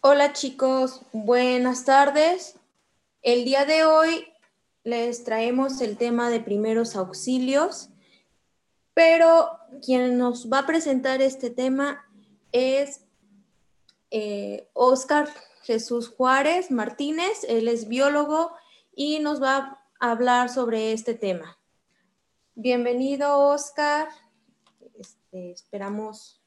[0.00, 2.54] Hola chicos, buenas tardes.
[3.20, 4.28] El día de hoy
[4.84, 7.90] les traemos el tema de primeros auxilios,
[8.94, 9.50] pero
[9.84, 12.06] quien nos va a presentar este tema
[12.52, 13.06] es
[14.72, 15.32] Oscar eh,
[15.64, 18.52] Jesús Juárez Martínez, él es biólogo
[18.94, 21.58] y nos va a hablar sobre este tema.
[22.54, 24.08] Bienvenido Oscar,
[24.96, 26.37] este, esperamos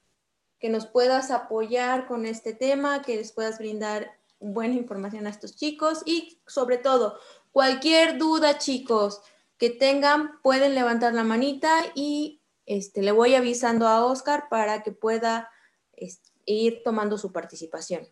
[0.61, 5.55] que nos puedas apoyar con este tema, que les puedas brindar buena información a estos
[5.55, 7.17] chicos y sobre todo
[7.51, 9.21] cualquier duda chicos
[9.57, 14.91] que tengan pueden levantar la manita y este, le voy avisando a Oscar para que
[14.91, 15.49] pueda
[15.93, 18.03] este, ir tomando su participación.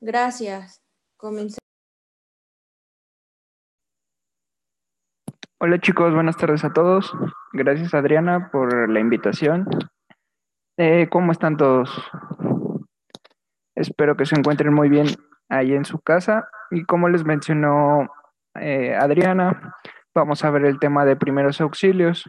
[0.00, 0.82] Gracias.
[1.16, 1.58] Comencemos.
[5.58, 7.12] Hola chicos, buenas tardes a todos.
[7.52, 9.66] Gracias Adriana por la invitación.
[10.78, 11.90] Eh, ¿Cómo están todos?
[13.74, 15.06] Espero que se encuentren muy bien
[15.48, 16.50] ahí en su casa.
[16.70, 18.10] Y como les mencionó
[18.60, 19.74] eh, Adriana,
[20.14, 22.28] vamos a ver el tema de primeros auxilios.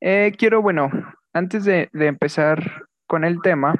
[0.00, 0.90] Eh, quiero, bueno,
[1.32, 3.74] antes de, empezar con el tema,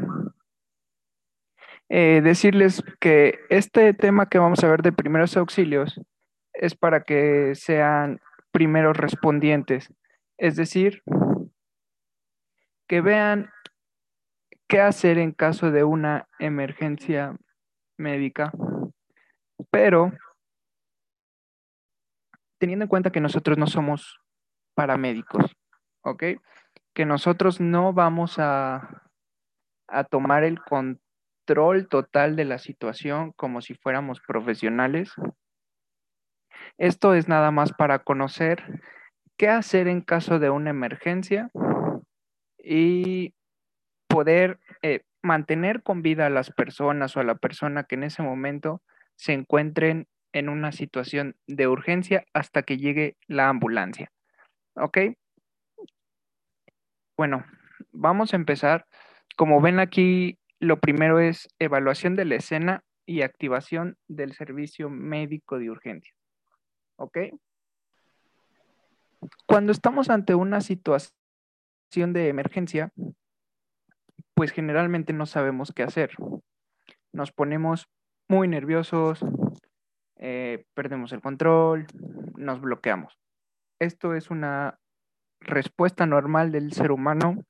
[1.88, 6.00] decirles que este tema que vamos a ver de primeros auxilios
[6.52, 8.20] es para que sean
[8.50, 9.92] primeros respondientes,
[10.38, 11.02] es decir,
[12.94, 13.50] que vean
[14.68, 17.36] qué hacer en caso de una emergencia
[17.98, 18.52] médica,
[19.72, 20.12] pero
[22.60, 24.20] teniendo en cuenta que nosotros no somos
[24.76, 25.56] paramédicos,
[26.04, 26.22] ¿ok?
[26.94, 29.02] Que nosotros no vamos a,
[29.88, 35.12] a tomar el control total de la situación como si fuéramos profesionales.
[36.78, 38.62] Esto es nada más para conocer
[39.36, 41.50] qué hacer en caso de una emergencia
[42.64, 43.34] y
[44.08, 48.22] poder eh, mantener con vida a las personas o a la persona que en ese
[48.22, 48.82] momento
[49.16, 54.10] se encuentren en una situación de urgencia hasta que llegue la ambulancia.
[54.74, 54.98] ¿Ok?
[57.16, 57.44] Bueno,
[57.92, 58.86] vamos a empezar.
[59.36, 65.58] Como ven aquí lo primero es evaluación de la escena y activación del servicio médico
[65.58, 66.14] de urgencia.
[66.96, 67.18] ¿Ok?
[69.46, 71.23] Cuando estamos ante una situación
[71.94, 72.92] de emergencia,
[74.34, 76.10] pues generalmente no sabemos qué hacer.
[77.12, 77.88] Nos ponemos
[78.28, 79.24] muy nerviosos,
[80.16, 81.86] eh, perdemos el control,
[82.36, 83.16] nos bloqueamos.
[83.78, 84.80] Esto es una
[85.40, 87.44] respuesta normal del ser humano.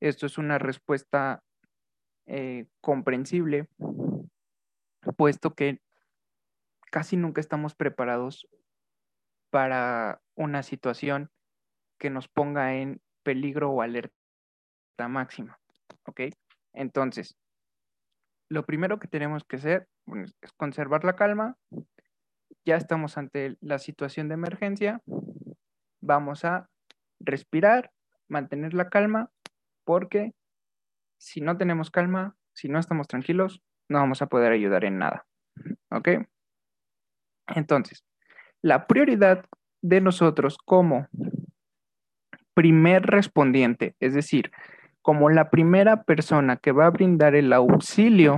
[0.00, 1.42] Esto es una respuesta
[2.26, 3.68] eh, comprensible,
[5.16, 5.80] puesto que
[6.90, 8.48] casi nunca estamos preparados
[9.50, 11.30] para una situación
[11.98, 14.12] que nos ponga en peligro o alerta
[15.08, 15.58] máxima.
[16.06, 16.22] ¿Ok?
[16.72, 17.36] Entonces,
[18.50, 19.88] lo primero que tenemos que hacer
[20.42, 21.56] es conservar la calma.
[22.64, 25.02] Ya estamos ante la situación de emergencia.
[26.00, 26.68] Vamos a
[27.20, 27.90] respirar,
[28.28, 29.30] mantener la calma,
[29.84, 30.34] porque
[31.18, 35.26] si no tenemos calma, si no estamos tranquilos, no vamos a poder ayudar en nada.
[35.90, 36.08] ¿Ok?
[37.48, 38.04] Entonces,
[38.62, 39.44] la prioridad
[39.82, 41.08] de nosotros como
[42.58, 44.50] primer respondiente, es decir,
[45.00, 48.36] como la primera persona que va a brindar el auxilio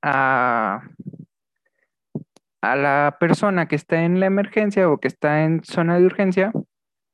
[0.00, 0.84] a,
[2.62, 6.52] la persona que está en la emergencia o que está en zona de urgencia,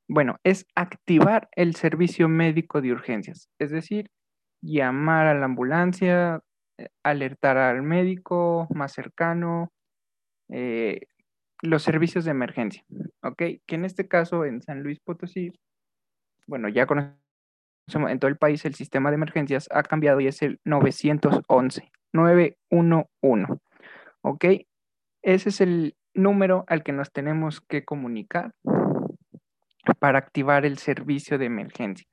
[0.07, 4.11] bueno, es activar el servicio médico de urgencias, es decir,
[4.61, 6.41] llamar a la ambulancia,
[6.77, 9.71] eh, alertar al médico más cercano,
[10.49, 11.07] eh,
[11.61, 12.83] los servicios de emergencia,
[13.23, 13.37] ¿ok?
[13.65, 15.51] Que en este caso en San Luis Potosí,
[16.47, 17.19] bueno, ya conocemos
[18.09, 23.53] en todo el país el sistema de emergencias ha cambiado y es el 911, 911,
[24.21, 24.45] ¿ok?
[25.21, 28.53] Ese es el número al que nos tenemos que comunicar
[29.99, 32.07] para activar el servicio de emergencia.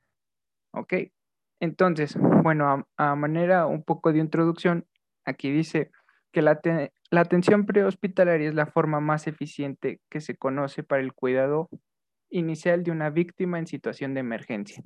[0.71, 0.93] ¿Ok?
[1.59, 4.85] Entonces, bueno, a, manera un poco de introducción,
[5.25, 5.91] aquí dice
[6.31, 6.59] que la,
[7.11, 11.69] atención prehospitalaria es la forma más eficiente que se conoce para el cuidado
[12.29, 14.83] inicial de una víctima en situación de emergencia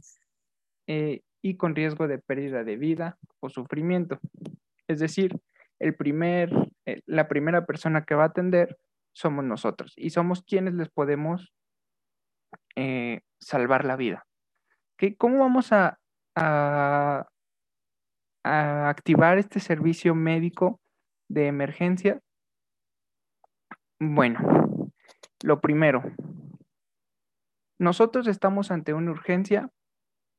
[0.87, 4.19] eh, y con riesgo de pérdida de vida o sufrimiento.
[4.87, 5.35] Es decir,
[5.79, 6.51] el primer,
[6.85, 8.77] eh, la primera persona que va a atender
[9.13, 11.51] somos nosotros y somos quienes les podemos
[12.75, 14.25] eh, salvar la vida.
[15.17, 15.97] ¿Cómo vamos a,
[16.35, 17.27] a,
[18.43, 20.80] activar este servicio médico
[21.33, 22.21] de emergencia?
[23.99, 24.91] Bueno,
[25.43, 26.03] lo primero,
[27.79, 29.69] nosotros estamos ante una urgencia,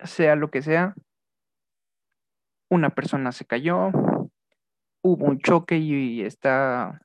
[0.00, 0.94] sea lo que sea.
[2.70, 3.90] una persona se cayó,
[5.02, 7.02] hubo un choque y está,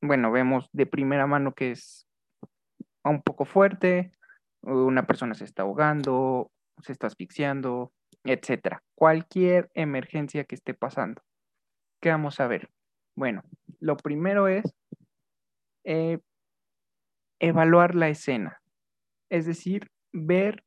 [0.00, 2.06] bueno, vemos de primera mano que es
[3.04, 4.12] un poco fuerte,
[4.62, 6.50] una persona se está ahogando,
[6.82, 7.92] se está asfixiando,
[8.24, 8.82] etcétera.
[8.94, 11.22] Cualquier emergencia que esté pasando.
[12.00, 12.70] ¿Qué vamos a ver?
[13.20, 13.42] Bueno,
[13.80, 14.64] lo primero es
[15.84, 16.20] eh,
[17.38, 18.62] evaluar la escena,
[19.28, 20.64] es decir, ver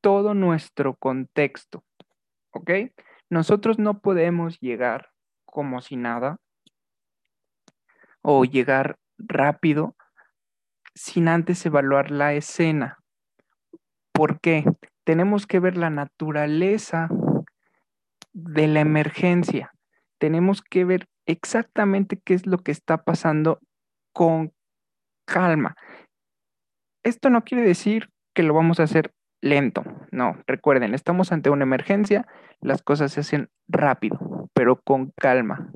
[0.00, 1.82] todo nuestro contexto,
[2.52, 2.70] ¿ok?
[3.30, 5.10] Nosotros no podemos llegar
[5.44, 6.36] como si nada
[8.22, 9.96] o llegar rápido
[10.94, 12.98] sin antes evaluar la escena.
[14.12, 14.64] ¿Por qué?
[15.02, 17.08] Tenemos que ver la naturaleza
[18.32, 19.72] de la emergencia.
[20.18, 23.60] Tenemos que ver exactamente qué es lo que está pasando
[24.12, 24.52] con
[25.26, 25.76] calma.
[27.04, 29.82] Esto no quiere decir que lo vamos a hacer lento.
[30.10, 32.26] No, recuerden, estamos ante una emergencia,
[32.60, 35.72] las cosas se hacen rápido, pero con calma,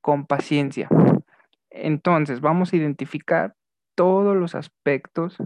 [0.00, 0.88] con paciencia.
[1.70, 3.54] Entonces, vamos a identificar
[3.94, 5.36] todos los aspectos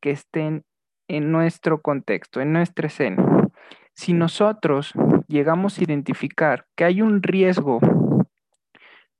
[0.00, 0.64] que estén
[1.08, 3.48] en nuestro contexto, en nuestra escena.
[3.94, 4.94] Si nosotros
[5.28, 7.80] llegamos a identificar que hay un riesgo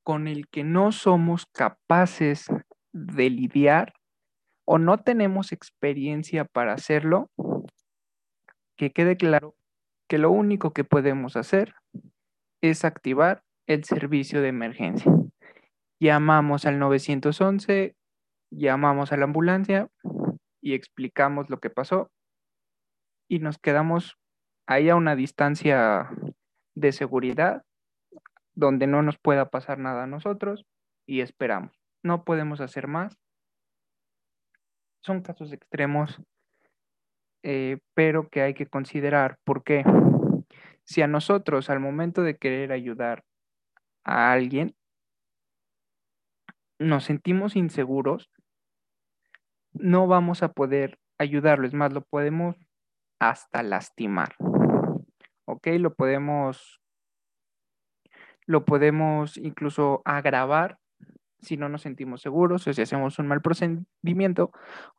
[0.02, 2.47] con el que no somos capaces
[2.93, 3.94] de lidiar
[4.64, 7.31] o no tenemos experiencia para hacerlo,
[8.76, 9.55] que quede claro
[10.08, 11.75] que lo único que podemos hacer
[12.61, 15.12] es activar el servicio de emergencia.
[16.00, 17.94] Llamamos al 911,
[18.50, 19.88] llamamos a la ambulancia
[20.61, 22.11] y explicamos lo que pasó
[23.29, 24.19] y nos quedamos
[24.67, 26.11] ahí a una distancia
[26.75, 27.64] de seguridad
[28.55, 30.67] donde no nos pueda pasar nada a nosotros
[31.06, 31.73] y esperamos.
[32.02, 33.19] No podemos hacer más.
[35.02, 36.20] Son casos extremos,
[37.43, 39.38] eh, pero que hay que considerar.
[39.44, 39.85] porque
[40.85, 43.25] Si a nosotros al momento de querer ayudar
[44.05, 44.75] a alguien,
[46.79, 48.31] nos sentimos inseguros,
[49.73, 51.67] no vamos a poder ayudarlo.
[51.67, 52.56] Es más, lo podemos
[53.20, 54.35] hasta lastimar.
[55.44, 55.67] ¿Ok?
[55.79, 56.79] Lo podemos
[58.50, 60.81] lo podemos incluso agravar
[61.41, 64.50] si no nos sentimos seguros o si hacemos un mal procedimiento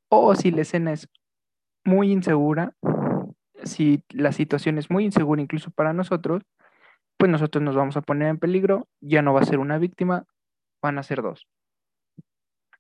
[0.08, 1.10] o si la escena es
[1.84, 2.74] muy insegura,
[3.64, 6.44] si la situación es muy insegura incluso para nosotros,
[7.18, 10.26] pues nosotros nos vamos a poner en peligro, ya no va a ser una víctima,
[10.82, 11.46] van a ser dos.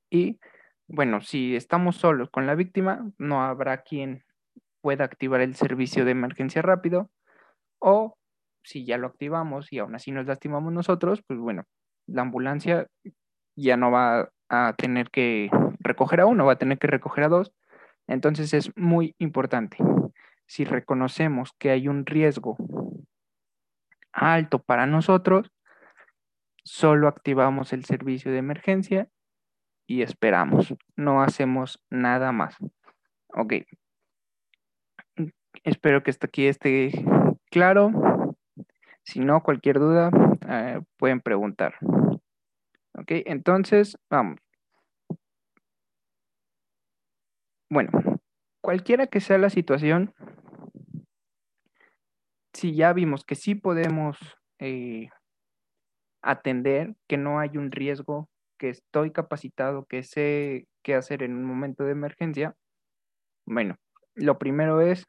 [0.09, 0.39] Y
[0.87, 4.23] bueno, si estamos solos con la víctima, no habrá quien
[4.79, 7.09] pueda activar el servicio de emergencia rápido
[7.79, 8.15] o
[8.63, 11.63] si ya lo activamos y aún así nos lastimamos nosotros, pues bueno,
[12.07, 12.87] la ambulancia
[13.55, 15.49] ya no va a tener que
[15.79, 17.53] recoger a uno, va a tener que recoger a dos.
[18.07, 19.77] Entonces es muy importante.
[20.45, 22.57] Si reconocemos que hay un riesgo
[24.11, 25.51] alto para nosotros,
[26.63, 29.07] solo activamos el servicio de emergencia
[29.87, 30.75] y esperamos.
[30.95, 32.57] No hacemos nada más.
[33.33, 33.53] Ok.
[35.63, 36.91] Espero que esto aquí esté
[37.49, 38.20] claro.
[39.03, 40.11] Si no, cualquier duda,
[40.47, 41.75] eh, pueden preguntar.
[42.93, 44.39] Ok, entonces, vamos.
[47.69, 47.89] Bueno,
[48.61, 50.13] cualquiera que sea la situación,
[52.53, 54.17] si ya vimos que sí podemos
[54.59, 55.09] eh,
[56.21, 58.29] atender, que no hay un riesgo,
[58.59, 62.55] que estoy capacitado, que sé qué hacer en un momento de emergencia,
[63.45, 63.77] bueno,
[64.15, 65.07] lo primero es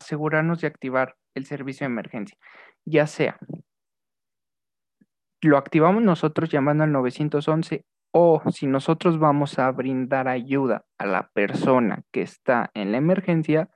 [0.00, 2.36] asegurarnos de activar el servicio de emergencia,
[2.84, 3.38] ya sea
[5.46, 11.30] lo activamos nosotros llamando al 911 o si nosotros vamos a brindar ayuda a la
[11.32, 13.68] persona que está en la emergencia,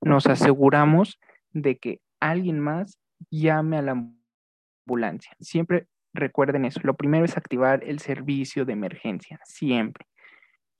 [0.00, 2.98] nos aseguramos de que alguien más
[3.30, 4.10] llame a la
[4.86, 5.32] ambulancia.
[5.40, 6.80] Siempre recuerden eso.
[6.82, 10.06] Lo primero es activar el servicio de emergencia, siempre.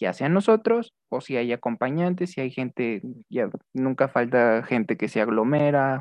[0.01, 5.09] Ya sea nosotros o si hay acompañantes, si hay gente, ya nunca falta gente que
[5.09, 6.01] se aglomera,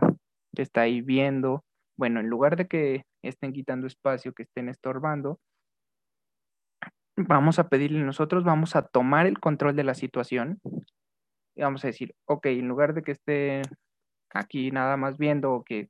[0.56, 1.64] que está ahí viendo.
[1.98, 5.40] Bueno, en lugar de que estén quitando espacio, que estén estorbando,
[7.16, 10.60] vamos a pedirle nosotros, vamos a tomar el control de la situación
[11.56, 13.62] y vamos a decir, ok, en lugar de que esté
[14.34, 15.90] aquí nada más viendo o que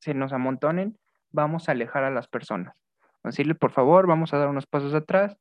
[0.00, 0.98] se nos amontonen,
[1.32, 2.76] vamos a alejar a las personas.
[3.22, 5.36] Decirle, por favor, vamos a dar unos pasos atrás.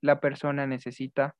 [0.00, 1.36] La persona necesita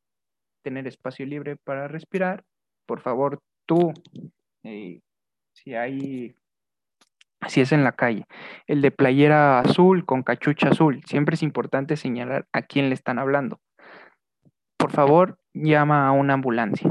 [0.62, 2.44] tener espacio libre para respirar.
[2.86, 3.92] Por favor, tú
[4.62, 5.00] eh,
[5.52, 6.34] si hay,
[7.48, 8.26] si es en la calle,
[8.66, 13.18] el de playera azul con cachucha azul, siempre es importante señalar a quién le están
[13.18, 13.60] hablando.
[14.76, 16.90] Por favor, llama a una ambulancia.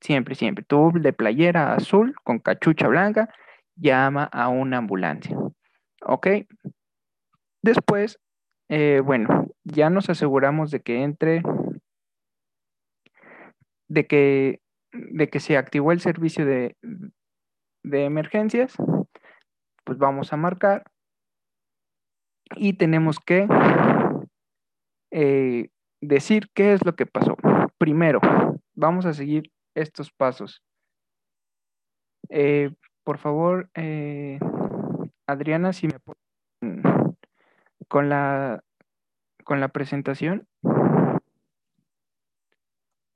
[0.00, 0.64] Siempre, siempre.
[0.64, 3.28] Tú de playera azul con cachucha blanca,
[3.74, 5.36] llama a una ambulancia.
[6.02, 6.28] ¿Ok?
[7.62, 8.20] Después,
[8.68, 11.42] eh, bueno, ya nos aseguramos de que entre,
[13.88, 14.60] de que,
[14.92, 16.76] de que se activó el servicio de,
[17.86, 18.74] de emergencias,
[19.84, 20.84] pues vamos a marcar
[22.56, 23.46] y tenemos que
[25.12, 25.68] eh,
[26.00, 27.36] decir qué es lo que pasó.
[27.78, 28.20] Primero,
[28.74, 30.62] vamos a seguir estos pasos.
[32.28, 32.74] Eh,
[33.04, 34.40] por favor, eh,
[35.26, 35.94] Adriana, si me
[37.88, 38.64] con la
[39.44, 40.48] con la presentación.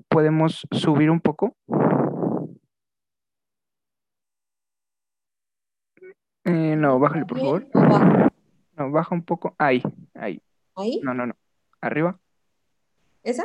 [0.08, 1.56] ¿Podemos subir un poco?
[6.50, 7.66] No, bájale, por favor.
[8.76, 9.54] No, baja un poco.
[9.59, 9.83] Ahí,
[10.14, 10.42] ahí.
[10.76, 11.00] ¿Ahí?
[11.02, 11.35] No, no, no.
[11.80, 12.19] Arriba.
[13.23, 13.45] ¿Esa?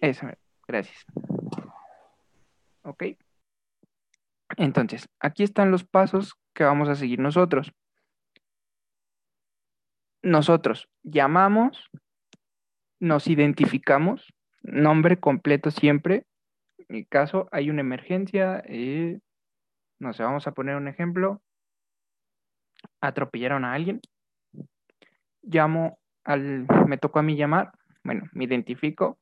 [0.00, 1.04] Esa, gracias.
[2.82, 3.04] Ok.
[4.56, 7.72] Entonces, aquí están los pasos que vamos a seguir nosotros.
[10.22, 11.90] Nosotros llamamos,
[13.00, 14.32] nos identificamos,
[14.62, 16.26] nombre completo siempre.
[16.78, 19.20] En mi caso, hay una emergencia, eh,
[19.98, 21.42] no sé, vamos a poner un ejemplo.
[23.02, 24.00] Atropellaron a alguien.
[25.42, 27.72] Llamo al, me tocó a mí llamar,
[28.04, 29.18] bueno, me identifico,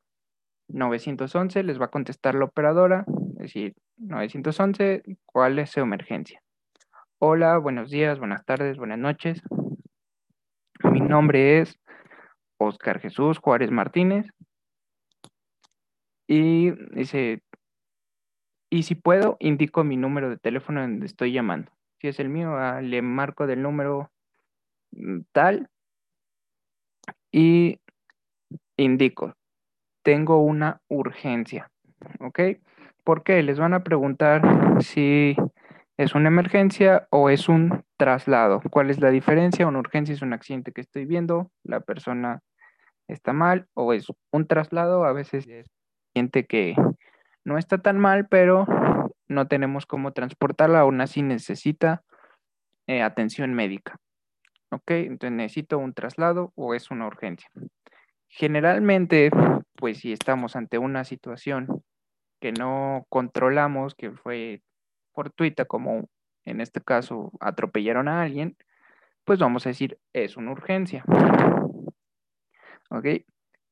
[0.69, 6.43] 911, les va a contestar la operadora, es decir, 911, ¿cuál es su emergencia?
[7.19, 9.43] Hola, buenos días, buenas tardes, buenas noches.
[10.85, 11.79] Mi nombre es
[12.59, 14.27] Oscar Jesús Juárez Martínez.
[16.27, 17.43] Y dice,
[18.71, 21.73] y si puedo, indico mi número de teléfono donde estoy llamando.
[22.01, 24.11] Si es el mío, ah, le marco del número
[24.93, 25.69] mm, tal
[27.31, 27.79] y
[28.77, 29.35] indico,
[30.03, 31.71] tengo una urgencia,
[32.21, 32.41] ¿ok?
[33.05, 33.43] ¿Por qué?
[33.43, 34.43] Les van a preguntar
[34.81, 35.37] si
[35.97, 38.63] es una emergencia o es un traslado.
[38.71, 39.67] ¿Cuál es la diferencia?
[39.67, 42.41] Una urgencia es un accidente que estoy viendo, la persona
[43.09, 46.75] está mal o es un traslado, a veces es un accidente que
[47.45, 48.67] no está tan mal, pero
[49.31, 52.03] no tenemos cómo transportarla, aún así necesita
[52.89, 53.97] eh, atención médica.
[54.73, 54.91] ¿Ok?
[54.91, 57.49] Entonces necesito un traslado o es una urgencia.
[58.29, 59.31] Generalmente,
[59.77, 61.83] pues si estamos ante una situación
[62.41, 64.63] que no controlamos, que fue
[65.13, 66.09] fortuita, como
[66.45, 68.57] en este caso atropellaron a alguien,
[69.25, 71.05] pues vamos a decir es una urgencia.
[72.91, 73.07] ¿Ok?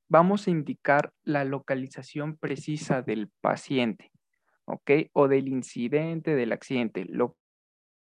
[0.09, 4.13] Vamos a indicar la localización precisa del paciente,
[4.69, 4.91] ¿ok?
[5.13, 7.37] O del incidente, del accidente, lo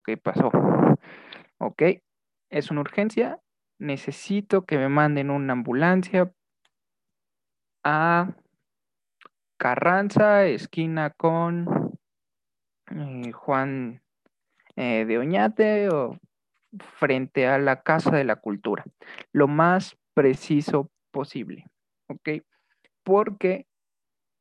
[0.05, 0.51] que pasó,
[1.59, 1.83] ¿ok?
[2.51, 3.41] Es una urgencia,
[3.79, 6.33] necesito que me manden una ambulancia
[7.83, 8.35] a
[9.59, 11.99] Carranza, esquina con
[12.91, 14.03] eh, Juan
[14.77, 16.19] eh, de Oñate o
[16.99, 18.85] frente a la Casa de la Cultura,
[19.33, 21.67] lo más preciso posible,
[22.09, 22.43] ¿ok?
[23.03, 23.67] Porque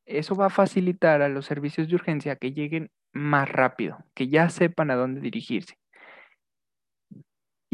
[0.06, 4.48] eso va a facilitar a los servicios de urgencia que lleguen más rápido, que ya
[4.50, 5.76] sepan a dónde dirigirse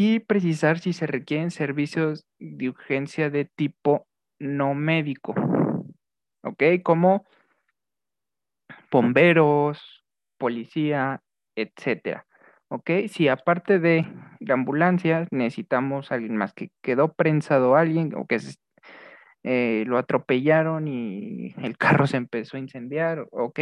[0.03, 4.07] y precisar si se requieren servicios de urgencia de tipo
[4.39, 5.35] no médico,
[6.43, 6.63] ¿ok?
[6.83, 7.27] Como
[8.91, 10.03] bomberos,
[10.39, 11.21] policía,
[11.55, 12.27] etcétera,
[12.69, 12.91] ¿ok?
[13.09, 14.07] Si aparte de
[14.39, 18.39] la ambulancia necesitamos alguien más que quedó prensado alguien o que
[19.43, 23.61] eh, lo atropellaron y el carro se empezó a incendiar, ¿ok?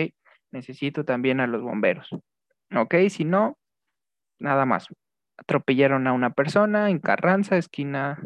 [0.50, 2.08] Necesito también a los bomberos,
[2.74, 2.94] ¿ok?
[3.08, 3.58] Si no,
[4.38, 4.88] nada más
[5.36, 8.20] atropellaron a una persona en Carranza, esquina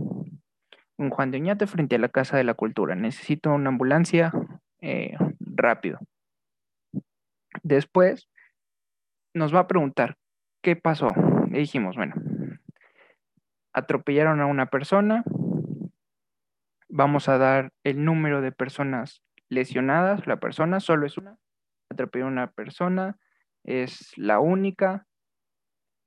[0.97, 2.94] un Juan de Oñate, frente a la Casa de la Cultura.
[2.94, 4.32] Necesito una ambulancia
[4.80, 5.99] eh, rápido.
[7.62, 8.28] Después
[9.35, 10.16] nos va a preguntar,
[10.62, 11.09] ¿qué pasó?
[11.50, 12.14] Le dijimos, bueno,
[13.73, 15.25] atropellaron a una persona,
[16.92, 21.38] vamos a dar el número de personas lesionadas, la persona solo es una,
[21.90, 23.16] atropellaron a una persona,
[23.64, 25.06] es la única,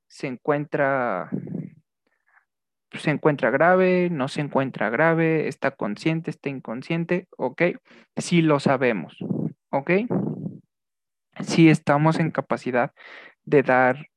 [0.08, 1.32] se encuentra,
[2.92, 7.64] se encuentra grave, no se encuentra grave, está consciente, está inconsciente, ¿ok?
[8.18, 9.18] Sí lo sabemos,
[9.72, 9.92] ¿ok?
[11.42, 12.94] Si estamos en capacidad
[13.44, 14.08] de dar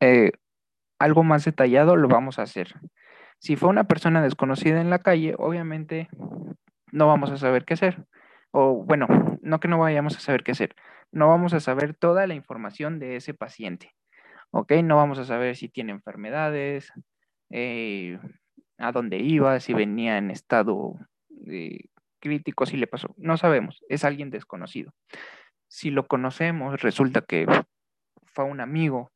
[0.00, 0.32] eh,
[0.98, 2.74] algo más detallado, lo vamos a hacer.
[3.40, 6.08] Si fue una persona desconocida en la calle, obviamente
[6.92, 8.04] no vamos a saber qué hacer.
[8.52, 9.08] O bueno,
[9.42, 10.74] no que no vayamos a saber qué hacer,
[11.10, 13.94] no vamos a saber toda la información de ese paciente.
[14.50, 14.72] ¿ok?
[14.84, 16.92] No vamos a saber si tiene enfermedades,
[17.50, 18.18] eh,
[18.78, 20.94] a dónde iba, si venía en estado
[21.46, 21.80] eh,
[22.20, 23.14] crítico, si le pasó.
[23.16, 24.92] No sabemos, es alguien desconocido.
[25.68, 27.46] Si lo conocemos, resulta que
[28.24, 29.10] fue un amigo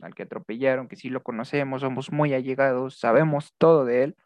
[0.00, 4.16] al que atropellaron, que sí lo conocemos, somos muy allegados, sabemos todo de él,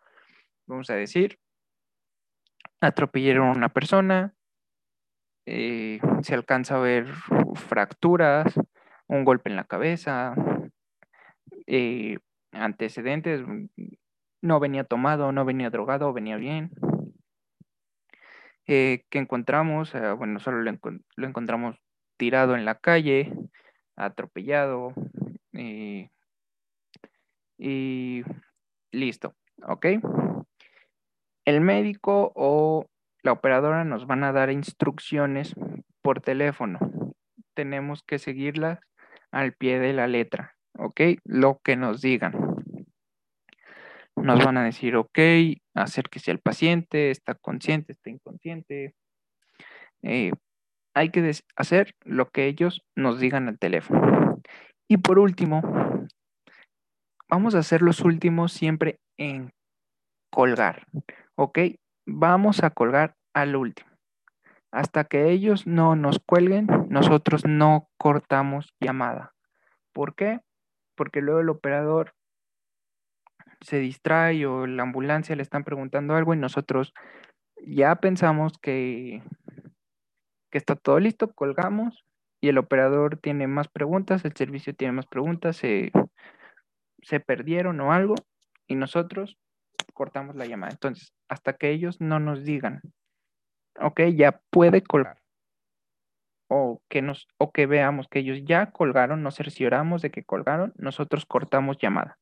[0.66, 1.38] vamos a decir,
[2.80, 4.34] atropellaron a una persona,
[5.46, 7.06] eh, se alcanza a ver
[7.54, 8.54] fracturas,
[9.08, 10.34] un golpe en la cabeza,
[11.66, 12.18] eh,
[12.52, 13.42] antecedentes,
[14.40, 16.70] no venía tomado, no venía drogado, venía bien.
[18.68, 20.72] Eh, que encontramos, bueno, solo lo,
[21.16, 21.76] lo, encontramos
[22.16, 23.32] tirado en la calle,
[23.96, 24.94] atropellado,
[25.52, 26.10] y
[28.92, 29.34] listo,
[29.66, 29.86] ¿ok?
[31.44, 32.86] El médico o
[33.22, 35.54] la operadora nos van a dar instrucciones
[36.02, 36.78] por teléfono.
[37.54, 38.80] Tenemos que seguirlas
[39.30, 41.00] al pie de la letra, ¿ok?
[41.24, 42.34] Lo que nos digan.
[44.16, 45.18] Nos van a decir, ok,
[45.74, 48.94] acérquese al paciente, está consciente, está inconsciente.
[50.02, 50.32] Eh,
[50.94, 54.40] hay que hacer lo que ellos nos digan al teléfono.
[54.88, 55.62] Y por último,
[57.28, 59.52] vamos a hacer los últimos siempre en
[60.30, 60.86] colgar,
[61.34, 61.58] ¿ok?
[62.06, 63.90] Vamos a colgar al último.
[64.70, 69.34] Hasta que ellos no nos cuelguen, nosotros no cortamos llamada.
[69.92, 70.40] ¿Por qué?
[70.94, 72.14] Porque luego el operador
[73.60, 76.92] se distrae o la ambulancia le están preguntando algo y nosotros
[77.64, 79.22] ya pensamos que,
[80.50, 82.04] que está todo listo, colgamos
[82.42, 85.92] y el operador tiene más preguntas, el servicio tiene más preguntas, se,
[87.00, 88.16] se perdieron o algo
[88.66, 89.38] y nosotros
[89.94, 90.72] cortamos la llamada.
[90.72, 92.80] Entonces, hasta que ellos no nos digan,
[93.80, 95.18] ok, ya puede colgar.
[96.48, 100.72] O que, nos, o que veamos que ellos ya colgaron, nos cercioramos de que colgaron,
[100.76, 102.18] nosotros cortamos llamada.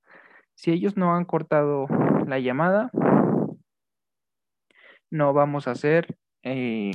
[0.54, 1.86] Si ellos no han cortado
[2.26, 2.90] la llamada,
[5.10, 6.90] no vamos a hacer, eh,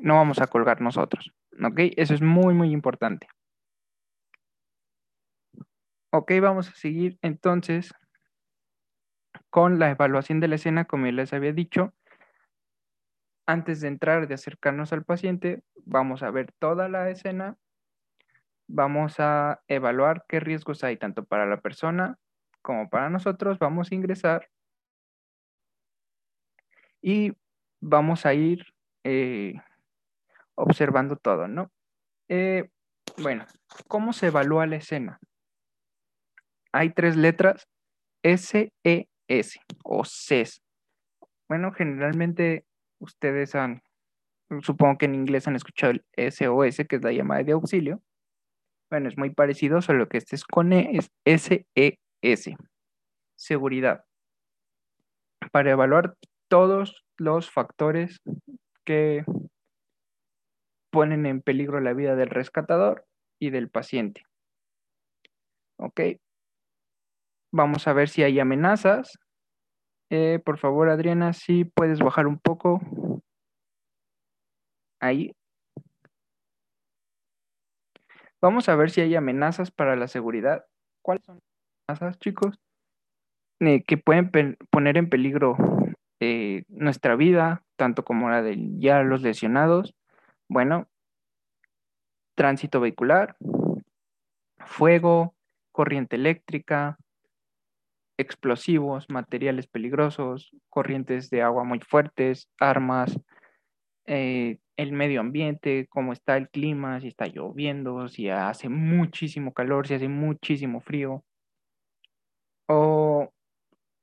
[0.00, 1.34] no vamos a colgar nosotros.
[1.62, 1.80] ¿Ok?
[1.96, 3.28] Eso es muy, muy importante.
[6.10, 7.92] Ok, vamos a seguir entonces
[9.50, 11.92] con la evaluación de la escena, como les había dicho.
[13.46, 17.56] Antes de entrar, de acercarnos al paciente, vamos a ver toda la escena.
[18.68, 22.18] Vamos a evaluar qué riesgos hay tanto para la persona
[22.62, 23.58] como para nosotros.
[23.58, 24.48] Vamos a ingresar
[27.02, 27.32] y
[27.80, 28.64] vamos a ir
[29.04, 29.54] eh,
[30.56, 31.70] observando todo, ¿no?
[32.28, 32.70] Eh,
[33.18, 33.46] bueno,
[33.88, 35.20] ¿cómo se evalúa la escena?
[36.74, 37.68] hay tres letras
[38.24, 40.60] S, E, S o CES.
[41.48, 42.64] Bueno, generalmente
[43.00, 43.80] ustedes han,
[44.60, 48.02] supongo que en inglés han escuchado el SOS, que es la llamada de auxilio.
[48.90, 52.56] Bueno, es muy parecido, solo que este es con E, es SES.
[53.38, 54.04] Seguridad.
[55.52, 56.16] Para evaluar
[56.48, 58.20] todos los factores
[58.84, 59.24] que
[60.94, 63.04] ponen en peligro la vida del rescatador
[63.40, 64.22] y del paciente.
[65.76, 66.00] ¿Ok?
[67.52, 69.18] Vamos a ver si hay amenazas.
[70.10, 72.80] Eh, por favor, Adriana, si puedes bajar un poco.
[75.00, 75.32] Ahí.
[78.40, 80.64] Vamos a ver si hay amenazas para la seguridad.
[81.02, 81.40] ¿Cuáles son
[81.88, 82.56] las amenazas, chicos?
[83.58, 84.30] Eh, que pueden
[84.70, 85.56] poner en peligro
[86.20, 89.92] eh, nuestra vida, tanto como la de ya los lesionados.
[90.48, 90.88] Bueno,
[92.34, 93.36] tránsito vehicular,
[94.58, 95.34] fuego,
[95.72, 96.98] corriente eléctrica,
[98.16, 103.18] explosivos, materiales peligrosos, corrientes de agua muy fuertes, armas,
[104.06, 109.86] eh, el medio ambiente, cómo está el clima, si está lloviendo, si hace muchísimo calor,
[109.86, 111.24] si hace muchísimo frío,
[112.68, 113.32] o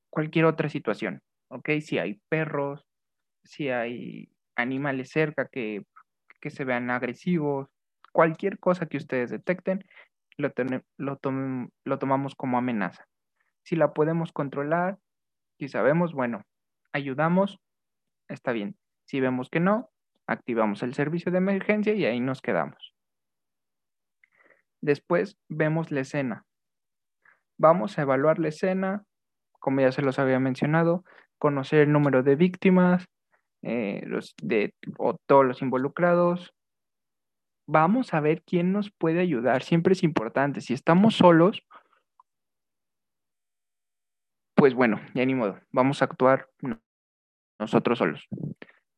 [0.10, 1.70] cualquier otra situación, ¿ok?
[1.82, 2.86] Si hay perros,
[3.44, 5.84] si hay animales cerca que,
[6.50, 7.70] se vean agresivos,
[8.12, 9.86] cualquier cosa que ustedes detecten,
[10.38, 10.52] lo,
[10.98, 13.08] lo tomamos como amenaza.
[13.64, 14.98] Si la podemos controlar,
[15.60, 16.44] si sabemos, bueno,
[16.94, 17.60] ayudamos,
[18.28, 18.78] está bien.
[19.06, 19.92] Si vemos que no,
[20.28, 22.96] activamos el servicio de emergencia y ahí nos quedamos.
[24.82, 26.46] Después vemos la escena.
[27.58, 29.06] Vamos a evaluar la escena,
[29.60, 31.04] como ya se los había mencionado,
[31.38, 33.08] conocer el número de víctimas,
[33.64, 36.54] eh, los de, o todos los involucrados.
[37.68, 39.64] Vamos a ver quién nos puede ayudar.
[39.64, 40.62] Siempre es importante.
[40.62, 41.64] Si estamos solos,
[44.56, 46.48] pues bueno, ya ni modo, vamos a actuar
[47.60, 48.28] nosotros solos.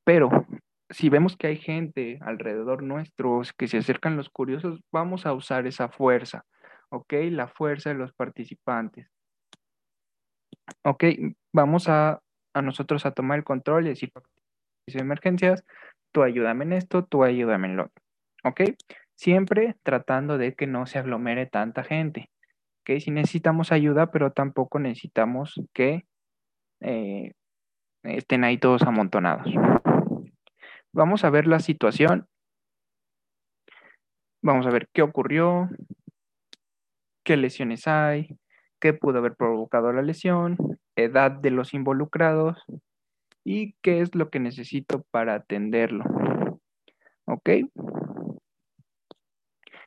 [0.03, 0.45] Pero
[0.89, 5.65] si vemos que hay gente alrededor nuestro, que se acercan los curiosos, vamos a usar
[5.67, 6.45] esa fuerza,
[6.89, 7.13] ¿ok?
[7.31, 9.07] La fuerza de los participantes.
[10.83, 11.03] ¿Ok?
[11.53, 12.21] Vamos a,
[12.53, 14.11] a nosotros a tomar el control y decir,
[14.87, 15.63] emergencias,
[16.11, 17.91] tú ayúdame en esto, tú ayúdame en lo
[18.43, 18.61] ¿Ok?
[19.15, 22.29] Siempre tratando de que no se aglomere tanta gente.
[22.81, 22.99] ¿ok?
[22.99, 26.05] Si necesitamos ayuda, pero tampoco necesitamos que
[26.81, 27.33] eh,
[28.03, 29.47] estén ahí todos amontonados.
[30.91, 32.27] Vamos a ver la situación.
[34.41, 35.69] Vamos a ver qué ocurrió,
[37.23, 38.37] qué lesiones hay,
[38.81, 40.57] qué pudo haber provocado la lesión,
[40.97, 42.65] edad de los involucrados
[43.43, 46.03] y qué es lo que necesito para atenderlo.
[47.25, 47.49] ¿Ok?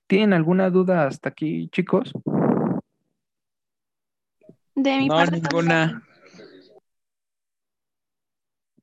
[0.07, 2.13] ¿Tienen alguna duda hasta aquí, chicos?
[4.75, 6.03] De mi No, parte, ninguna.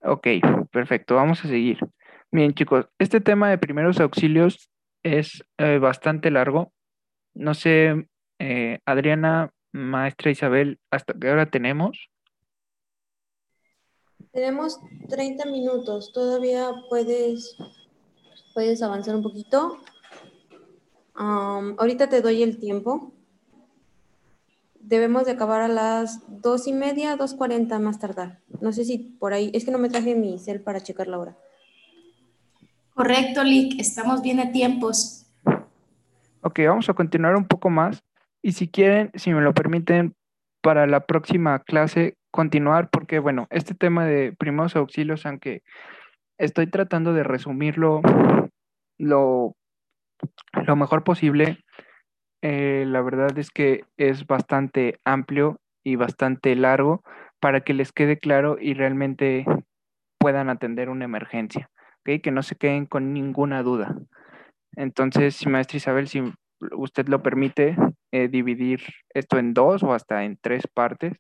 [0.02, 0.28] Ok,
[0.72, 1.80] perfecto, vamos a seguir.
[2.32, 4.70] Bien, chicos, este tema de primeros auxilios
[5.04, 6.74] es eh, bastante largo.
[7.34, 8.08] No sé,
[8.40, 12.10] eh, Adriana, maestra Isabel, ¿hasta qué hora tenemos?
[14.32, 16.12] Tenemos 30 minutos.
[16.14, 17.58] Todavía puedes,
[18.54, 19.80] puedes avanzar un poquito.
[21.16, 23.12] Ahorita te doy el tiempo.
[24.80, 28.40] Debemos de acabar a las dos y media, 2.40 más tardar.
[28.60, 31.20] No sé si por ahí, es que no me traje mi cel para checar la
[31.20, 31.38] hora.
[32.94, 35.26] Correcto, Lick, estamos bien a tiempos.
[36.42, 38.04] Ok, vamos a continuar un poco más.
[38.42, 40.14] Y si quieren, si me lo permiten,
[40.62, 45.62] para la próxima clase continuar, porque bueno, este tema de primeros auxilios, aunque
[46.40, 48.02] estoy tratando de resumirlo
[48.98, 49.56] lo,
[50.66, 51.60] lo mejor posible,
[52.42, 57.04] eh, la verdad es que es bastante amplio y bastante largo
[57.40, 59.46] para que les quede claro y realmente
[60.18, 61.70] puedan atender una emergencia,
[62.00, 62.20] ¿ok?
[62.24, 63.96] Que no se queden con ninguna duda.
[64.76, 66.24] Entonces, maestra Isabel, si
[66.72, 67.76] usted lo permite,
[68.12, 68.82] eh, dividir
[69.14, 71.14] esto en dos o hasta en tres partes.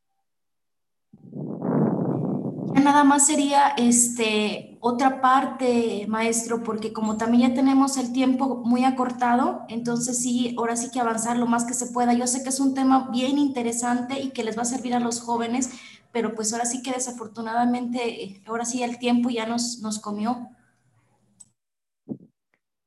[2.73, 8.63] Ya nada más sería este, otra parte, maestro, porque como también ya tenemos el tiempo
[8.65, 12.13] muy acortado, entonces sí, ahora sí que avanzar lo más que se pueda.
[12.13, 14.99] Yo sé que es un tema bien interesante y que les va a servir a
[14.99, 15.71] los jóvenes,
[16.11, 20.49] pero pues ahora sí que desafortunadamente, eh, ahora sí el tiempo ya nos, nos comió.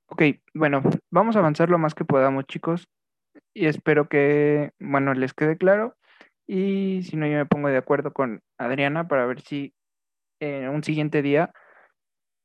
[0.08, 0.22] Ok,
[0.54, 2.88] bueno, vamos a avanzar lo más que podamos, chicos,
[3.54, 5.96] y espero que, bueno, les quede claro.
[6.46, 9.74] Y si no, yo me pongo de acuerdo con Adriana para ver si
[10.40, 11.52] en un siguiente día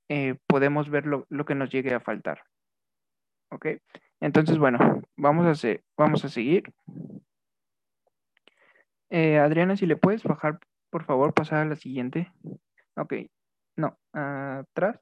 [0.09, 2.41] eh, podemos ver lo, lo que nos llegue a faltar.
[3.51, 3.67] Ok,
[4.21, 6.63] entonces, bueno, vamos a, hacer, vamos a seguir.
[9.09, 10.59] Eh, Adriana, si le puedes bajar,
[10.89, 12.31] por favor, pasar a la siguiente.
[12.95, 13.13] Ok,
[13.75, 14.99] no, atrás.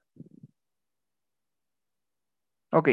[2.72, 2.90] Ok.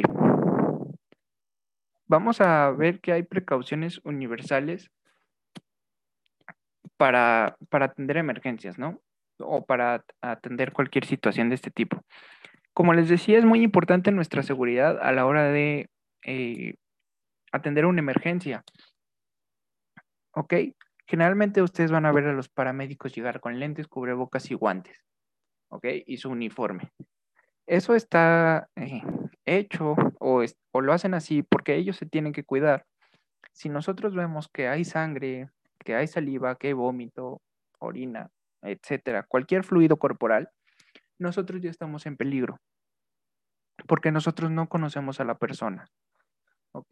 [2.07, 4.91] Vamos a ver que hay precauciones universales
[6.97, 9.01] para, para atender emergencias, ¿no?
[9.39, 12.03] O para atender cualquier situación de este tipo.
[12.73, 15.89] Como les decía, es muy importante nuestra seguridad a la hora de
[16.25, 16.75] eh,
[17.53, 18.63] atender una emergencia.
[20.33, 20.55] ¿Ok?
[21.07, 25.05] Generalmente ustedes van a ver a los paramédicos llegar con lentes, cubrebocas y guantes.
[25.71, 25.87] ¿Ok?
[26.07, 26.93] Y su uniforme.
[27.67, 29.03] Eso está eh,
[29.45, 32.85] hecho o, es- o lo hacen así porque ellos se tienen que cuidar.
[33.53, 35.49] Si nosotros vemos que hay sangre,
[35.87, 37.41] que hay saliva, que hay vómito,
[37.79, 38.29] orina,
[38.61, 40.51] etcétera, cualquier fluido corporal,
[41.19, 42.59] nosotros ya estamos en peligro
[43.87, 45.87] porque nosotros no conocemos a la persona.
[46.73, 46.87] ¿Ok?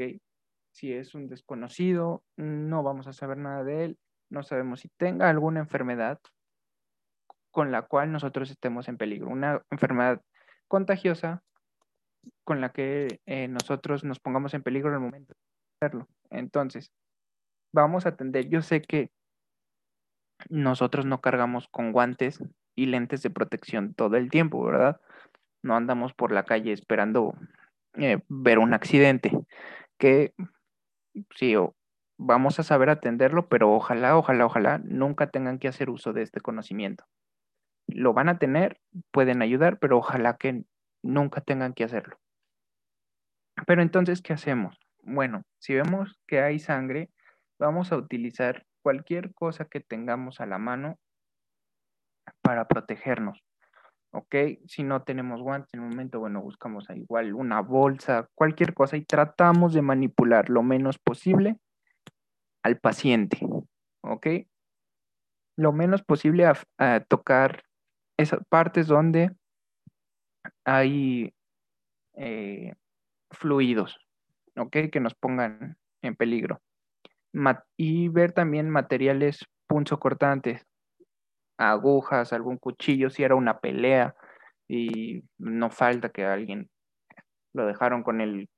[0.72, 3.98] Si es un desconocido, no vamos a saber nada de él,
[4.30, 6.18] no sabemos si tenga alguna enfermedad
[7.50, 10.20] con la cual nosotros estemos en peligro, una enfermedad
[10.66, 11.42] contagiosa
[12.42, 16.08] con la que eh, nosotros nos pongamos en peligro en el momento de hacerlo.
[16.30, 16.90] Entonces,
[17.74, 18.48] vamos a atender.
[18.48, 19.10] Yo sé que
[20.48, 22.42] nosotros no cargamos con guantes
[22.74, 25.00] y lentes de protección todo el tiempo, ¿verdad?
[25.62, 27.34] No andamos por la calle esperando
[27.94, 29.32] eh, ver un accidente,
[29.98, 30.34] que
[31.36, 31.74] sí, o-
[32.18, 36.40] vamos a saber atenderlo, pero ojalá, ojalá, ojalá nunca tengan que hacer uso de este
[36.40, 37.04] conocimiento.
[37.88, 38.80] Lo van a tener,
[39.12, 40.64] pueden ayudar, pero ojalá que
[41.02, 42.18] nunca tengan que hacerlo.
[43.66, 44.78] Pero entonces, ¿qué hacemos?
[45.02, 47.10] Bueno, si vemos que hay sangre,
[47.58, 50.98] vamos a utilizar cualquier cosa que tengamos a la mano
[52.42, 53.42] para protegernos.
[54.12, 54.34] ¿Ok?
[54.66, 59.04] Si no tenemos guantes en el momento, bueno, buscamos igual una bolsa, cualquier cosa y
[59.04, 61.58] tratamos de manipular lo menos posible
[62.62, 63.38] al paciente.
[64.02, 64.26] ¿Ok?
[65.56, 67.64] Lo menos posible a, a tocar
[68.16, 69.34] esas partes donde
[70.64, 71.34] hay
[72.14, 72.74] eh,
[73.30, 73.98] fluidos,
[74.56, 74.76] ¿ok?
[74.92, 76.60] Que nos pongan en peligro.
[77.76, 80.66] Y ver también materiales punzocortantes,
[81.58, 84.14] agujas, algún cuchillo, si era una pelea
[84.68, 86.70] y no falta que alguien
[87.52, 88.48] lo dejaron con el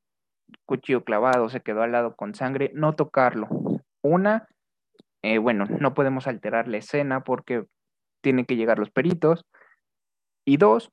[0.65, 3.49] cuchillo clavado, se quedó al lado con sangre, no tocarlo,
[4.03, 4.49] Una,
[5.23, 7.65] eh, bueno, no podemos alterar la escena porque
[8.21, 9.45] tienen que llegar los peritos.
[10.45, 10.93] Y dos,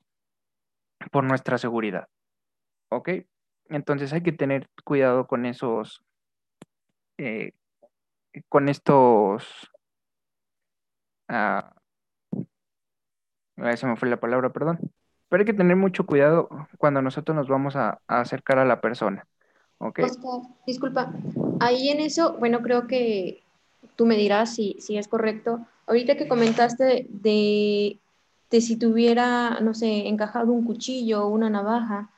[1.12, 2.08] por nuestra seguridad.
[2.90, 3.10] ¿Ok?
[3.68, 6.02] Entonces hay que tener cuidado con esos,
[7.18, 7.52] eh,
[8.48, 9.70] con estos,
[11.28, 11.74] ah,
[13.76, 14.78] se me fue la palabra, perdón.
[15.28, 19.26] Pero hay que tener mucho cuidado cuando nosotros nos vamos a, acercar a la persona.
[19.78, 20.00] ¿Ok?
[20.66, 21.12] disculpa,
[21.60, 23.42] ahí en eso, bueno, creo que
[23.96, 25.66] tú me dirás si, si es correcto.
[25.86, 27.98] Ahorita que comentaste de,
[28.50, 32.10] de si tuviera, no sé, encajado un cuchillo o una navaja,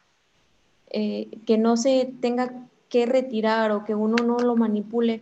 [0.91, 2.53] eh, que no se tenga
[2.89, 5.21] que retirar o que uno no lo manipule.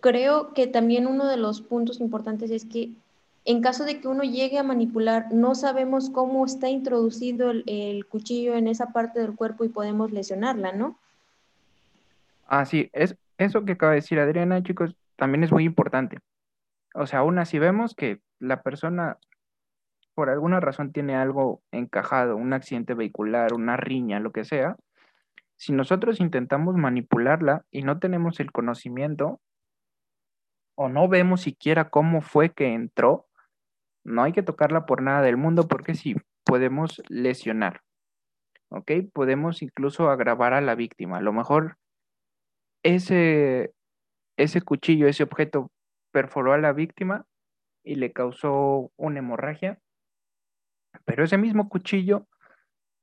[0.00, 2.90] Creo que también uno de los puntos importantes es que
[3.44, 8.54] en caso de que uno llegue a manipular, no sabemos cómo está introducido el, cuchillo
[8.54, 10.98] en esa parte del cuerpo y podemos lesionarla, ¿no?
[12.46, 16.18] Ah, sí, es, eso que acaba de decir Adriana, chicos, también es muy importante.
[16.94, 19.18] O sea, aún así vemos que la persona
[20.14, 24.76] por alguna razón tiene algo encajado, un accidente vehicular, una riña, lo que sea,
[25.56, 29.40] si nosotros intentamos manipularla y no tenemos el conocimiento
[30.80, 33.28] o no vemos siquiera cómo fue que entró,
[34.02, 37.82] no hay que tocarla por nada del mundo porque sí, podemos lesionar.
[38.70, 38.92] ¿Ok?
[39.12, 41.18] Podemos incluso agravar a la víctima.
[41.18, 41.76] A lo mejor
[42.82, 43.74] ese,
[44.38, 45.70] ese cuchillo, ese objeto
[46.12, 47.26] perforó a la víctima
[47.84, 49.80] y le causó una hemorragia
[51.04, 52.26] pero ese mismo cuchillo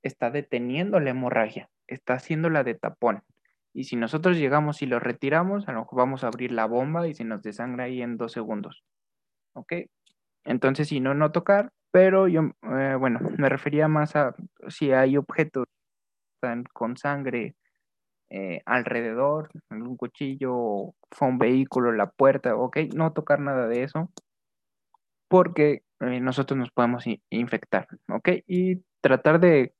[0.04, 3.24] está deteniendo la hemorragia, está haciéndola de tapón.
[3.78, 7.08] Y si nosotros llegamos y lo retiramos, a lo mejor vamos a abrir la bomba
[7.08, 8.84] y se nos desangra ahí en dos segundos.
[9.54, 9.72] ¿Ok?
[10.46, 14.34] Entonces, si no, no tocar, pero yo, eh, bueno, me refería más a
[14.68, 15.66] si hay objetos
[16.74, 17.56] con sangre
[18.32, 24.10] eh, alrededor, un cuchillo, fue un vehículo, la puerta, ok, no tocar nada de eso,
[25.28, 28.30] porque eh, nosotros nos podemos infectar, ¿ok?
[28.48, 29.76] Y tratar de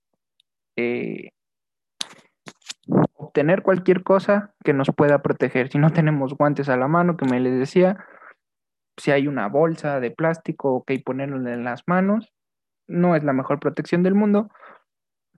[3.28, 5.70] obtener cualquier cosa que nos pueda proteger.
[5.70, 7.98] Si no tenemos guantes a la mano, que me les decía,
[8.98, 12.34] si hay una bolsa de plástico, ok, ponerlo en las manos,
[12.88, 14.50] no es la mejor protección del mundo,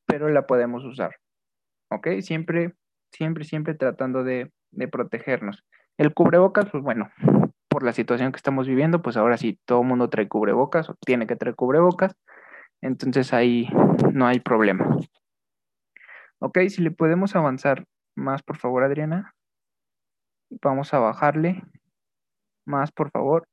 [0.05, 1.17] pero la podemos usar,
[1.91, 2.21] ¿ok?
[2.21, 2.73] Siempre,
[3.11, 4.51] siempre, siempre tratando de,
[4.91, 5.63] protegernos.
[5.97, 7.09] El cubrebocas, pues bueno,
[7.67, 10.95] por la situación que estamos viviendo, pues ahora sí todo el mundo trae cubrebocas o
[11.05, 12.15] tiene que traer cubrebocas,
[12.81, 13.67] entonces ahí
[14.13, 14.95] no hay problema.
[16.41, 19.35] Ok, si le podemos avanzar más, por favor, Adriana.
[20.61, 21.63] Vamos a bajarle
[22.65, 23.47] más, por favor.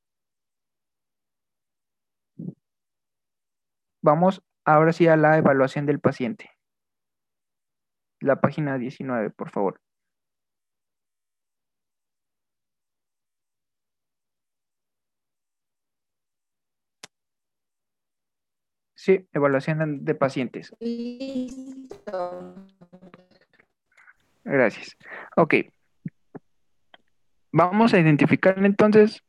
[4.03, 6.51] Vamos ahora sí a la evaluación del paciente.
[8.21, 9.81] La página 19, por favor.
[18.95, 20.73] Sí, evaluación de pacientes.
[24.47, 24.97] Gracias.
[25.37, 25.55] Ok.
[27.53, 29.25] Vamos a identificar entonces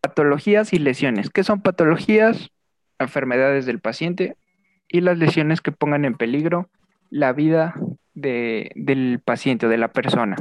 [0.00, 1.30] patologías y lesiones.
[1.30, 2.50] ¿Qué son patologías?
[2.98, 4.36] Enfermedades del paciente
[4.88, 6.70] y las lesiones que pongan en peligro
[7.10, 7.74] la vida
[8.14, 10.36] del paciente o de la persona.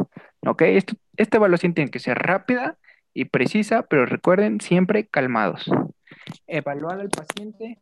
[0.46, 0.62] ¿Ok?
[0.62, 2.78] esta evaluación tiene que ser rápida
[3.14, 5.70] y precisa, pero recuerden siempre calmados.
[6.48, 7.82] Evaluar al paciente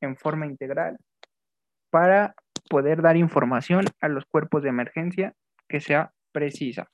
[0.00, 0.98] en forma integral
[1.90, 2.34] para
[2.68, 5.34] poder dar información a los cuerpos de emergencia
[5.68, 6.88] que sea precisa.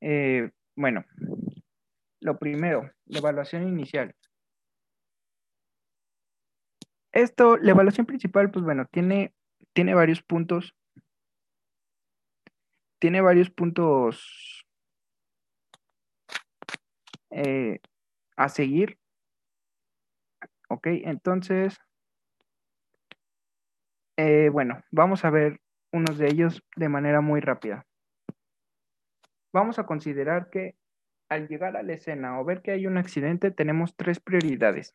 [0.00, 1.04] Eh, bueno,
[2.20, 4.14] lo primero, la evaluación inicial.
[7.12, 9.34] Esto, la evaluación principal, pues bueno, tiene,
[9.72, 10.74] tiene varios puntos.
[12.98, 14.64] Tiene varios puntos
[17.30, 17.80] eh,
[18.36, 18.98] a seguir
[20.72, 21.76] Ok, entonces,
[24.16, 25.60] eh, bueno, vamos a ver
[25.92, 27.86] unos de ellos de manera muy rápida.
[29.52, 30.76] Vamos a considerar que
[31.28, 34.94] al llegar a la escena o ver que hay un accidente, tenemos tres prioridades.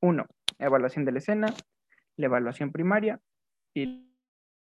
[0.00, 0.26] Uno,
[0.58, 1.46] evaluación de la escena,
[2.16, 3.20] la evaluación primaria
[3.74, 4.10] y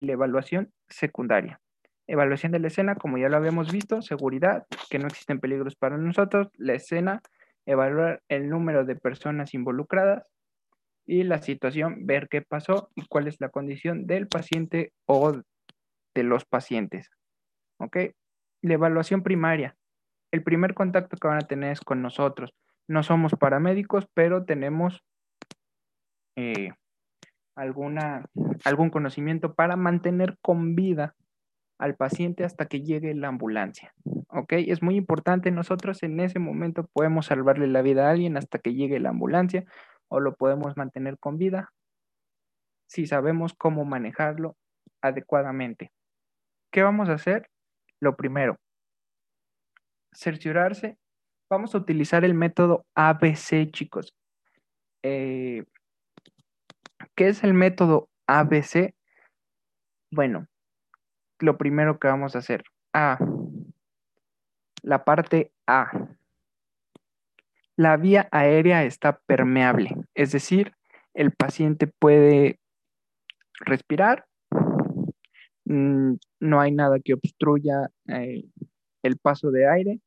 [0.01, 1.59] la evaluación secundaria.
[2.07, 5.97] Evaluación de la escena, como ya lo habíamos visto, seguridad, que no existen peligros para
[5.97, 7.21] nosotros, la escena,
[7.65, 10.35] evaluar el número de personas involucradas
[11.05, 15.33] y la situación, ver qué pasó y cuál es la condición del paciente o
[16.13, 17.09] de los pacientes.
[17.79, 17.97] ¿Ok?
[18.61, 19.75] La evaluación primaria.
[20.31, 22.53] El primer contacto que van a tener es con nosotros.
[22.87, 25.03] No somos paramédicos, pero tenemos
[26.35, 26.71] eh,
[27.55, 28.25] alguna,
[28.63, 31.15] algún conocimiento para mantener con vida
[31.77, 33.93] al paciente hasta que llegue la ambulancia.
[34.27, 34.53] ¿Ok?
[34.53, 35.51] Es muy importante.
[35.51, 39.65] Nosotros en ese momento podemos salvarle la vida a alguien hasta que llegue la ambulancia
[40.09, 41.71] o lo podemos mantener con vida
[42.87, 44.55] si sabemos cómo manejarlo
[45.01, 45.91] adecuadamente.
[46.71, 47.49] ¿Qué vamos a hacer?
[47.99, 48.57] Lo primero,
[50.13, 50.97] cerciorarse.
[51.49, 54.13] Vamos a utilizar el método ABC, chicos.
[55.03, 55.63] Eh,
[57.15, 58.93] ¿Qué es el método ABC?
[60.11, 60.47] Bueno,
[61.39, 62.63] lo primero que vamos a hacer.
[62.93, 63.19] A.
[64.81, 66.14] La parte A.
[67.77, 70.73] La vía aérea está permeable, es decir,
[71.13, 72.59] el paciente puede
[73.59, 74.25] respirar,
[75.65, 78.45] mm, no hay nada que obstruya eh,
[79.03, 79.99] el paso de aire,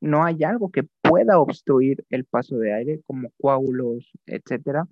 [0.00, 4.86] no hay algo que pueda obstruir el paso de aire, como coágulos, etcétera.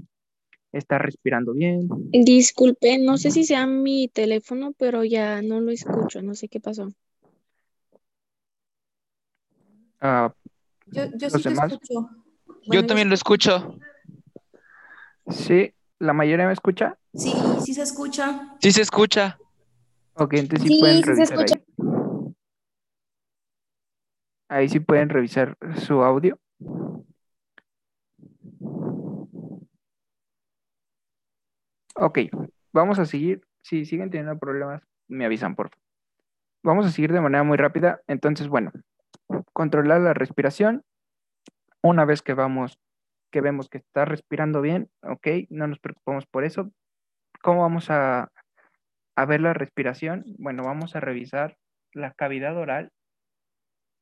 [0.72, 1.88] Está respirando bien.
[2.10, 6.58] Disculpe, no sé si sea mi teléfono, pero ya no lo escucho, no sé qué
[6.58, 6.88] pasó.
[10.00, 10.34] Ah,
[10.86, 11.78] Yo, yo ¿Los sí te demás?
[12.68, 13.78] Yo también lo escucho.
[15.28, 16.98] sí, la mayoría me escucha.
[17.14, 18.56] Sí, sí se escucha.
[18.60, 19.38] Sí se escucha.
[20.14, 21.54] Ok, entonces sí, Sí, pueden sí se revisar escucha.
[21.56, 22.34] ahí.
[24.48, 26.38] Ahí sí pueden revisar su audio.
[31.96, 32.18] Ok,
[32.72, 33.42] vamos a seguir.
[33.62, 35.84] Si siguen teniendo problemas, me avisan, por favor.
[36.62, 38.00] Vamos a seguir de manera muy rápida.
[38.06, 38.72] Entonces, bueno,
[39.52, 40.82] controlar la respiración.
[41.84, 42.80] Una vez que vamos,
[43.30, 46.70] que vemos que está respirando bien, ok, no nos preocupamos por eso.
[47.42, 48.30] ¿Cómo vamos a,
[49.28, 50.24] ver la respiración?
[50.38, 51.58] Bueno, vamos a revisar
[51.92, 52.90] la cavidad oral,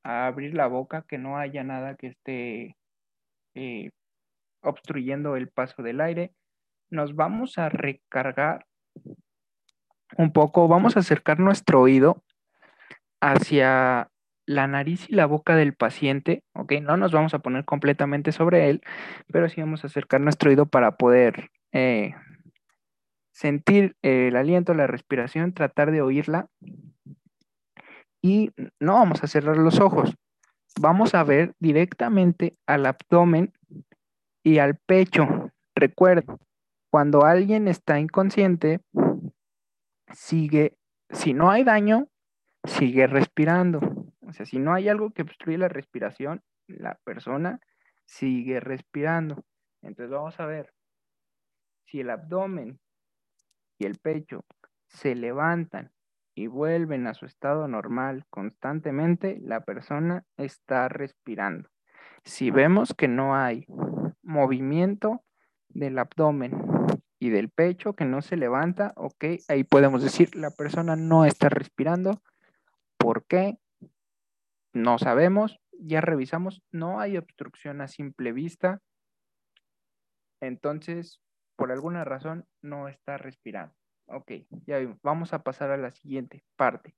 [0.04, 2.76] a abrir la boca, que no haya nada que esté
[3.56, 3.90] eh,
[4.62, 6.32] obstruyendo el paso del aire.
[6.88, 8.64] Nos vamos a recargar
[10.16, 12.22] un poco, vamos a acercar nuestro oído
[13.20, 14.11] hacia
[14.54, 16.74] la nariz y la boca del paciente, ¿ok?
[16.82, 18.82] No nos vamos a poner completamente sobre él,
[19.32, 22.14] pero sí vamos a acercar nuestro oído para poder eh,
[23.32, 26.48] sentir el aliento, la respiración, tratar de oírla.
[28.22, 30.14] Y no vamos a cerrar los ojos,
[30.80, 33.52] vamos a ver directamente al abdomen
[34.44, 35.50] y al pecho.
[35.74, 36.36] Recuerda,
[36.90, 38.80] cuando alguien está inconsciente,
[40.12, 40.76] sigue,
[41.10, 42.06] si no hay daño,
[42.64, 43.80] sigue respirando.
[44.32, 47.60] O sea, si no hay algo que obstruye la respiración, la persona
[48.06, 49.44] sigue respirando.
[49.82, 50.72] Entonces vamos a ver
[51.84, 52.80] si el abdomen
[53.78, 54.46] y el pecho
[54.86, 55.92] se levantan
[56.34, 61.68] y vuelven a su estado normal constantemente, la persona está respirando.
[62.24, 63.66] Si vemos que no hay
[64.22, 65.22] movimiento
[65.68, 66.56] del abdomen
[67.18, 71.50] y del pecho que no se levanta, ok, ahí podemos decir la persona no está
[71.50, 72.22] respirando.
[72.96, 73.58] ¿Por qué?
[74.72, 78.80] No sabemos, ya revisamos, no hay obstrucción a simple vista.
[80.40, 81.20] Entonces,
[81.56, 83.74] por alguna razón, no está respirando.
[84.06, 84.32] Ok,
[84.66, 84.98] ya vimos.
[85.02, 86.94] Vamos a pasar a la siguiente parte.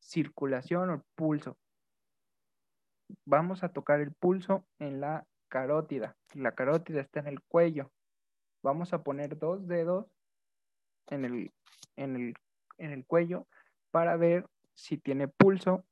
[0.00, 1.56] Circulación o pulso.
[3.24, 6.16] Vamos a tocar el pulso en la carótida.
[6.34, 7.90] La carótida está en el cuello.
[8.62, 10.06] Vamos a poner dos dedos
[11.08, 11.52] en el,
[11.96, 12.34] en el,
[12.78, 13.46] en el cuello
[13.90, 15.84] para ver si tiene pulso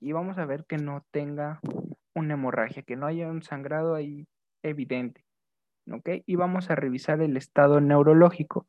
[0.00, 1.60] y vamos a ver que no tenga
[2.14, 4.26] una hemorragia, que no haya un sangrado ahí
[4.62, 5.24] evidente.
[5.90, 6.08] ¿Ok?
[6.26, 8.66] Y vamos a revisar el estado neurológico,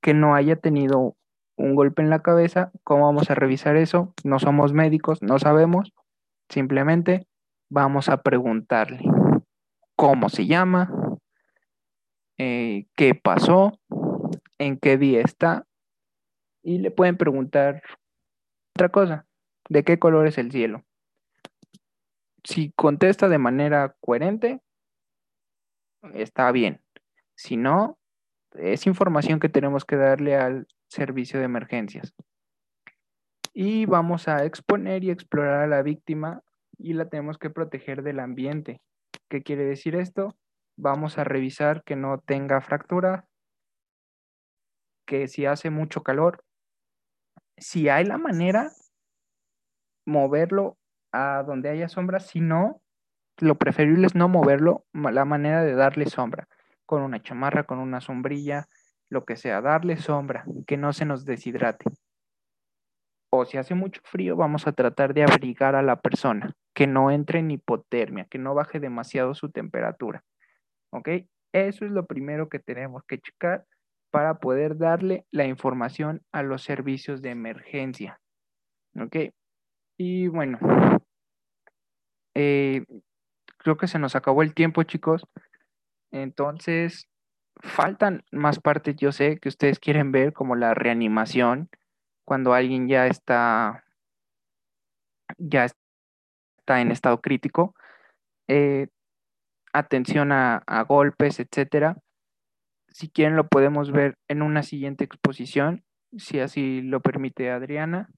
[0.00, 1.16] que no haya tenido
[1.56, 2.72] un golpe en la cabeza.
[2.82, 4.12] ¿Cómo vamos a revisar eso?
[4.24, 5.92] No somos médicos, no sabemos.
[6.48, 7.26] Simplemente
[7.70, 9.04] vamos a preguntarle
[9.96, 10.92] cómo se llama,
[12.38, 13.78] eh, qué pasó,
[14.58, 15.66] en qué día está.
[16.64, 17.82] Y le pueden preguntar
[18.74, 19.26] otra cosa,
[19.68, 20.84] ¿de qué color es el cielo?
[22.44, 24.60] Si contesta de manera coherente,
[26.14, 26.80] está bien.
[27.34, 27.98] Si no,
[28.54, 32.14] es información que tenemos que darle al servicio de emergencias.
[33.54, 36.42] Y vamos a exponer y explorar a la víctima
[36.78, 38.80] y la tenemos que proteger del ambiente.
[39.28, 40.36] ¿Qué quiere decir esto?
[40.76, 43.28] Vamos a revisar que no tenga fractura,
[45.06, 46.44] que si hace mucho calor,
[47.58, 48.70] si hay la manera,
[50.04, 50.78] moverlo
[51.12, 52.80] a donde haya sombra, si no,
[53.38, 56.48] lo preferible es no moverlo, la manera de darle sombra,
[56.86, 58.66] con una chamarra, con una sombrilla,
[59.08, 61.84] lo que sea, darle sombra, que no se nos deshidrate.
[63.30, 67.10] O si hace mucho frío, vamos a tratar de abrigar a la persona, que no
[67.10, 70.22] entre en hipotermia, que no baje demasiado su temperatura.
[70.90, 71.08] ¿Ok?
[71.52, 73.64] Eso es lo primero que tenemos que checar
[74.10, 78.20] para poder darle la información a los servicios de emergencia.
[79.00, 79.16] ¿Ok?
[79.96, 80.58] Y bueno,
[82.34, 82.84] eh,
[83.58, 85.26] creo que se nos acabó el tiempo, chicos.
[86.10, 87.08] Entonces,
[87.60, 91.68] faltan más partes, yo sé, que ustedes quieren ver, como la reanimación,
[92.24, 93.84] cuando alguien ya está,
[95.38, 97.74] ya está en estado crítico.
[98.48, 98.88] Eh,
[99.72, 101.96] atención a, golpes, etcétera.
[102.88, 105.84] Si quieren, lo podemos ver en una siguiente exposición,
[106.16, 108.10] si así lo permite Adriana,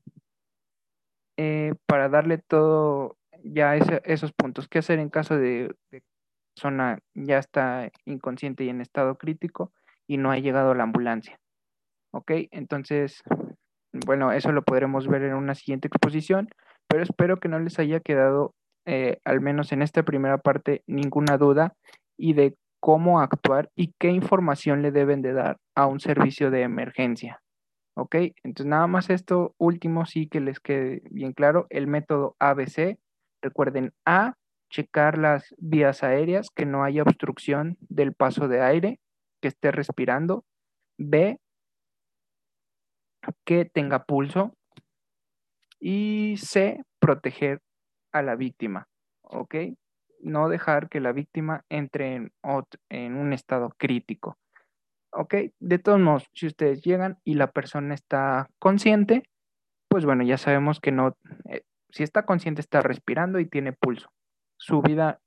[1.36, 4.68] eh, para darle todo ya esos puntos.
[4.68, 6.02] ¿Qué hacer en caso de, de
[6.54, 9.72] persona ya está inconsciente y en estado crítico
[10.06, 11.38] y no ha llegado la ambulancia?
[12.12, 12.30] ¿Ok?
[12.50, 13.22] Entonces,
[14.06, 16.48] bueno, eso lo podremos ver en una siguiente exposición,
[16.88, 18.54] pero espero que no les haya quedado,
[18.86, 21.74] eh, al menos en esta primera parte, ninguna duda
[22.16, 26.62] y de cómo actuar y qué información le deben de dar a un servicio de
[26.62, 27.40] emergencia.
[27.96, 28.16] ¿Ok?
[28.42, 32.98] Entonces, nada más esto último sí que les quede bien claro, el método ABC
[33.44, 34.38] Recuerden, A,
[34.70, 39.00] checar las vías aéreas, que no haya obstrucción del paso de aire,
[39.42, 40.46] que esté respirando.
[40.96, 41.38] B,
[43.44, 44.56] que tenga pulso.
[45.78, 47.60] Y C, proteger
[48.12, 48.88] a la víctima,
[49.20, 49.56] ¿ok?
[50.20, 52.32] No dejar que la víctima entre en,
[52.88, 54.38] en un estado crítico.
[55.14, 55.34] ¿Ok?
[55.60, 59.28] De todos modos, si ustedes llegan y la persona está consciente,
[59.88, 61.16] pues bueno, ya sabemos que no,
[61.48, 64.10] eh, si está consciente, está respirando y tiene pulso.
[64.56, 65.20] Su vida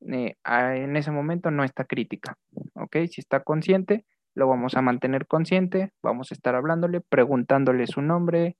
[0.00, 2.36] eh, en ese momento no está crítica.
[2.74, 2.96] ¿Ok?
[3.10, 4.04] Si está consciente,
[4.34, 8.56] lo vamos a mantener consciente, vamos a estar hablándole, preguntándole su nombre,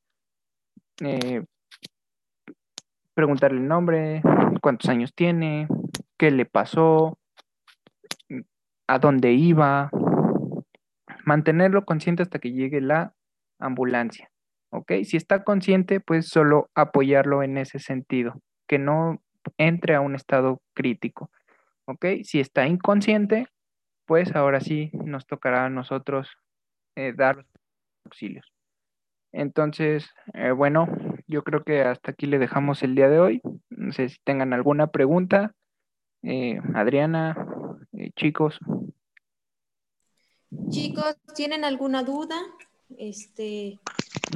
[1.01, 1.45] eh,
[3.15, 4.23] preguntarle el nombre,
[4.61, 5.67] cuántos años tiene,
[6.19, 7.19] qué le pasó,
[8.87, 9.91] a dónde iba,
[11.25, 13.15] mantenerlo consciente hasta que llegue la
[13.59, 14.31] ambulancia.
[14.73, 14.93] ¿ok?
[15.05, 19.23] Si está consciente, pues solo apoyarlo en ese sentido, que no
[19.59, 21.31] entre a un estado crítico,
[21.87, 22.07] ¿ok?
[22.23, 23.47] Si está inconsciente,
[24.07, 26.29] pues ahora sí nos tocará a nosotros
[26.97, 27.45] eh, dar
[28.05, 28.53] auxilios.
[29.33, 30.89] Entonces, eh, bueno,
[31.27, 33.41] yo creo que hasta aquí le dejamos el día de hoy.
[33.71, 35.55] No sé si tengan alguna pregunta.
[36.23, 37.35] Eh, Adriana,
[38.15, 38.59] chicos.
[40.71, 42.37] Chicos, ¿tienen alguna duda?
[42.99, 43.79] Este,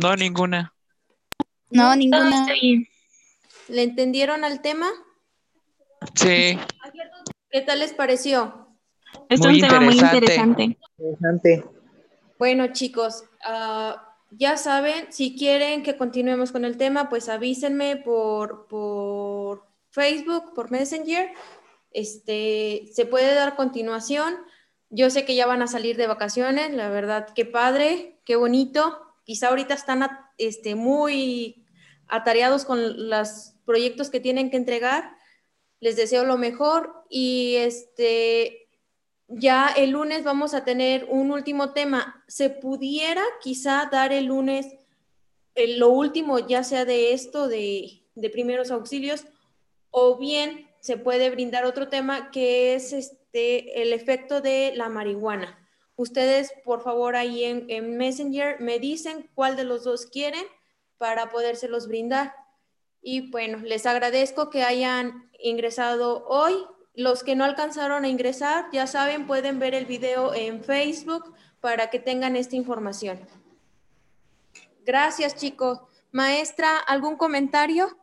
[0.00, 0.72] no, ninguna.
[1.70, 2.46] No, ninguna.
[3.68, 4.86] ¿Le entendieron al tema?
[6.14, 6.58] Sí.
[7.50, 8.68] ¿Qué tal les pareció?
[9.28, 10.78] Es un tema muy interesante.
[12.38, 18.66] Bueno, chicos, ah, ya saben, si quieren que continuemos con el tema, pues avísenme por,
[18.68, 21.30] por Facebook, por Messenger.
[21.92, 24.34] Este, se puede dar continuación.
[24.90, 29.06] Yo sé que ya van a salir de vacaciones, la verdad, qué padre, qué bonito
[29.26, 30.08] quizá ahorita están
[30.38, 31.66] este, muy
[32.06, 35.16] atareados con los proyectos que tienen que entregar.
[35.80, 38.68] Les deseo lo mejor y este,
[39.26, 42.24] ya el lunes vamos a tener un último tema.
[42.28, 44.66] Se pudiera quizá dar el lunes
[45.56, 49.24] lo último, ya sea de esto, de, de, primeros auxilios,
[49.90, 55.58] o bien se puede brindar otro tema que es este, el efecto de la marihuana.
[55.96, 60.44] Ustedes, por favor, ahí en, Messenger me dicen cuál de los dos quieren
[60.98, 62.34] para podérselos brindar.
[63.00, 66.54] Y bueno, les agradezco que hayan ingresado hoy.
[66.94, 71.88] Los que no alcanzaron a ingresar, ya saben, pueden ver el video en Facebook para
[71.90, 73.20] que tengan esta información.
[74.84, 75.80] Gracias, chicos.
[76.12, 77.98] Maestra, ¿algún comentario?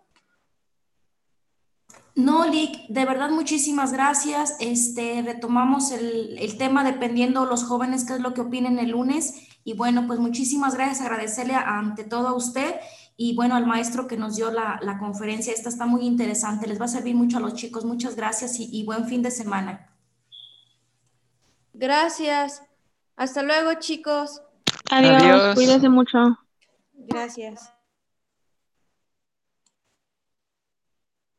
[2.16, 4.56] No, Lick, de verdad muchísimas gracias.
[4.60, 9.48] Este, retomamos el, tema dependiendo los jóvenes qué es lo que opinen el lunes.
[9.64, 12.76] Y bueno, pues muchísimas gracias, agradecerle ante todo a usted
[13.16, 15.54] y bueno, al maestro que nos dio la, conferencia.
[15.54, 17.86] Esta está muy interesante, les va a servir mucho a los chicos.
[17.86, 19.90] Muchas gracias y, y buen fin de semana.
[21.74, 22.62] Gracias.
[23.16, 24.42] Hasta luego, chicos.
[24.92, 25.22] Adiós.
[25.22, 25.56] Adiós.
[25.56, 26.38] Cuídense mucho.
[26.94, 27.74] Gracias.